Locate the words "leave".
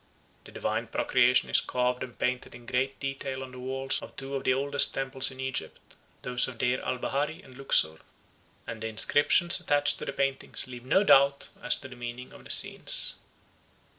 10.65-10.85